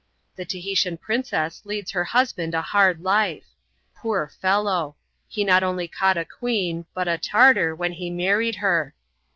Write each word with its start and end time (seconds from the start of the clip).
The 0.35 0.45
Tahitian 0.45 0.97
princess 0.97 1.61
leads 1.63 1.91
her 1.91 2.05
husband 2.05 2.55
a 2.55 2.61
hard 2.63 3.03
life. 3.03 3.45
Poor 3.95 4.31
felbw! 4.41 4.95
he 5.27 5.43
not 5.43 5.61
only 5.61 5.87
caught 5.87 6.17
a 6.17 6.25
que^i, 6.25 6.83
but 6.95 7.07
a 7.07 7.19
Tartar, 7.19 7.75
when 7.75 7.91
he 7.91 8.09
married 8.09 8.55
her. 8.55 8.95